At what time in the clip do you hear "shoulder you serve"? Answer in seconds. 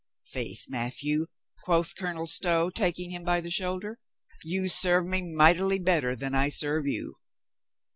3.51-5.05